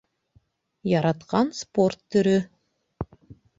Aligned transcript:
Яратҡан 0.91 1.53
спорт 1.59 2.01
төрө 2.17 2.35